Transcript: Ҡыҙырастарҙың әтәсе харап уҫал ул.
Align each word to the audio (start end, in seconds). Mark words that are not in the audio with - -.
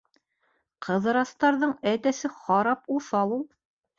Ҡыҙырастарҙың 0.85 1.75
әтәсе 1.91 2.31
харап 2.39 2.91
уҫал 2.99 3.37
ул. 3.39 3.45